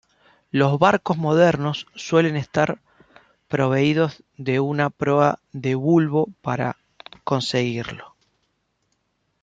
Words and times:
Los 0.49 0.79
barcos 0.79 1.15
modernos 1.19 1.85
suelen 1.93 2.35
estar 2.35 2.79
proveídos 3.47 4.23
de 4.35 4.59
una 4.59 4.89
proa 4.89 5.37
de 5.51 5.75
bulbo 5.75 6.27
para 6.41 6.75
conseguirlo. 7.23 8.15